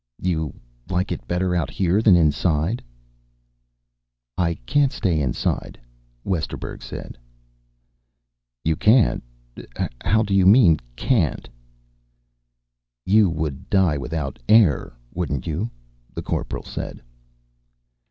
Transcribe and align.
"You 0.17 0.59
like 0.89 1.11
it 1.11 1.27
better 1.27 1.53
out 1.55 1.69
here 1.69 2.01
than 2.01 2.15
inside." 2.15 2.83
"I 4.35 4.55
can't 4.65 4.91
stay 4.91 5.21
inside," 5.21 5.79
Westerburg 6.25 6.81
said. 6.81 7.19
"You 8.63 8.75
can't? 8.75 9.21
How 10.03 10.23
do 10.23 10.33
you 10.33 10.47
mean, 10.47 10.79
'can't'?" 10.95 11.47
"You 13.05 13.29
would 13.29 13.69
die 13.69 13.99
without 13.99 14.39
air, 14.49 14.93
wouldn't 15.13 15.45
you?" 15.45 15.69
the 16.11 16.23
Corporal 16.23 16.63
said. 16.63 17.03